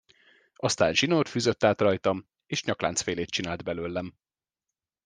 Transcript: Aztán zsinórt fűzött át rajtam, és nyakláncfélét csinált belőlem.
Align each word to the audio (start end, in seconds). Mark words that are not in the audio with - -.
Aztán 0.55 0.93
zsinórt 0.93 1.29
fűzött 1.29 1.63
át 1.63 1.81
rajtam, 1.81 2.27
és 2.45 2.63
nyakláncfélét 2.63 3.29
csinált 3.29 3.63
belőlem. 3.63 4.15